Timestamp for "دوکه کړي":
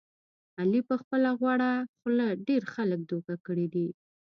3.11-3.67